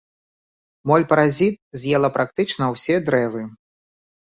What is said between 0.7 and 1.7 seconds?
Моль-паразіт